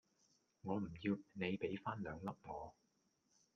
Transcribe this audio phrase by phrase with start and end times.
[0.63, 2.73] 我唔要你比番兩粒我